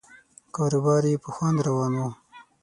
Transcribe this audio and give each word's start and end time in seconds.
کاروبار 0.55 1.03
یې 1.11 1.17
په 1.23 1.29
خوند 1.35 1.57
روان 1.67 1.93
و. 1.99 2.01